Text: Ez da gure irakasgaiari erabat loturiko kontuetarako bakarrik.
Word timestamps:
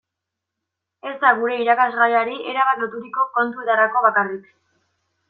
Ez 1.09 1.13
da 1.23 1.33
gure 1.41 1.57
irakasgaiari 1.65 2.33
erabat 2.53 2.81
loturiko 2.85 3.27
kontuetarako 3.37 4.03
bakarrik. 4.07 4.49